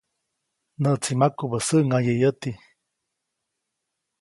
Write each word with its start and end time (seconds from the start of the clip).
‒Näʼtsi 0.81 1.11
makubä 1.19 1.57
säʼŋaye 1.67 2.13
yäti‒. 2.21 2.51